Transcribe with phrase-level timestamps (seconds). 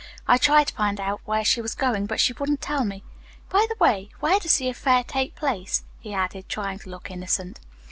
[0.27, 3.03] I tried to find out where she was going, but she wouldn't tell me.
[3.51, 7.59] By the way, where does the affair take place?" he added, trying to look innocent.